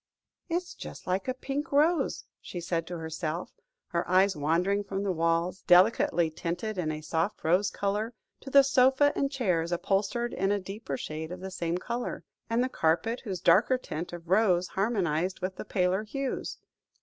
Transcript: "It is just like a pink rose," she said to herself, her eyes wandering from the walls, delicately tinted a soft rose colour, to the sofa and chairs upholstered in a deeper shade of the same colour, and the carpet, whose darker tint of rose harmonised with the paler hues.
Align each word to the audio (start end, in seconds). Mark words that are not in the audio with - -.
"It 0.49 0.55
is 0.55 0.73
just 0.73 1.05
like 1.05 1.27
a 1.27 1.33
pink 1.35 1.71
rose," 1.71 2.25
she 2.41 2.59
said 2.59 2.87
to 2.87 2.97
herself, 2.97 3.51
her 3.89 4.09
eyes 4.09 4.35
wandering 4.35 4.83
from 4.83 5.03
the 5.03 5.11
walls, 5.11 5.61
delicately 5.67 6.31
tinted 6.31 6.79
a 6.79 7.01
soft 7.01 7.43
rose 7.43 7.69
colour, 7.69 8.15
to 8.39 8.49
the 8.49 8.63
sofa 8.63 9.13
and 9.15 9.31
chairs 9.31 9.71
upholstered 9.71 10.33
in 10.33 10.51
a 10.51 10.59
deeper 10.59 10.97
shade 10.97 11.31
of 11.31 11.39
the 11.39 11.51
same 11.51 11.77
colour, 11.77 12.23
and 12.49 12.63
the 12.63 12.67
carpet, 12.67 13.21
whose 13.25 13.41
darker 13.41 13.77
tint 13.77 14.11
of 14.11 14.27
rose 14.27 14.69
harmonised 14.69 15.39
with 15.39 15.57
the 15.57 15.65
paler 15.65 16.01
hues. 16.03 16.57